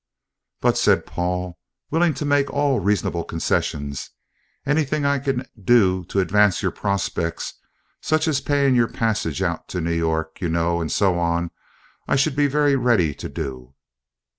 [0.61, 1.59] "But," said Paul,
[1.91, 4.09] willing to make all reasonable concessions,
[4.65, 7.53] "anything I can do to advance your prospects
[8.01, 11.51] such as paying your passage out to New York, you know, and so on
[12.07, 13.75] I should be very ready to do."